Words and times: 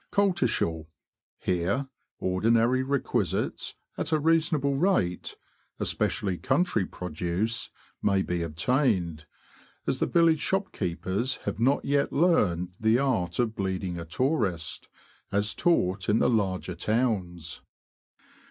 Coltishall.— 0.11 0.87
Here, 1.37 1.87
ordinary 2.17 2.81
requisites, 2.81 3.75
at 3.99 4.11
a 4.11 4.17
reasonable 4.17 4.73
rate 4.75 5.35
(especially 5.79 6.39
country 6.39 6.87
produce), 6.87 7.69
may 8.01 8.23
be 8.23 8.41
obtained, 8.41 9.27
as 9.85 9.99
the 9.99 10.07
village 10.07 10.39
shopkeepers 10.41 11.37
have 11.45 11.59
not 11.59 11.85
yet 11.85 12.11
learned 12.11 12.69
the 12.79 12.97
art 12.97 13.37
of 13.37 13.55
bleeding 13.55 13.99
a 13.99 14.05
tourist, 14.05 14.87
as 15.31 15.53
taught 15.53 16.09
in 16.09 16.17
the 16.17 16.31
larger 16.31 16.73
towns. 16.73 17.61